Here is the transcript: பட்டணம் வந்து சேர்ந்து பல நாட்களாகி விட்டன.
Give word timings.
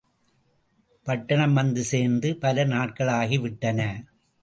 பட்டணம் 1.07 1.53
வந்து 1.53 1.83
சேர்ந்து 1.83 2.35
பல 2.37 2.65
நாட்களாகி 2.65 3.37
விட்டன. 3.37 3.79